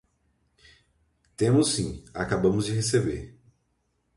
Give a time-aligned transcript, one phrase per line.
[1.37, 3.37] Temos sim, acabamos de receber.